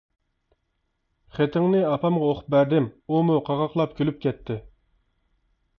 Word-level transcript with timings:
خېتىڭنى 1.35 1.81
ئاپامغا 1.89 2.31
ئوقۇپ 2.31 2.49
بەردىم، 2.57 2.89
ئۇمۇ 3.15 3.37
قاقاقلاپ 3.51 3.97
كۈلۈپ 4.01 4.21
كەتتى. 4.27 4.59